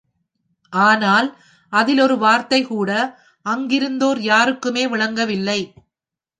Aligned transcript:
ஆனால், 0.73 1.27
அதில் 1.73 1.99
ஒரு 1.99 2.17
வார்த்தை 2.17 2.61
கூட 2.63 2.91
அங்கிருந்தோர் 3.45 4.19
யாருக்குமே 4.21 4.87
விளங்கவில்லை. 4.87 5.59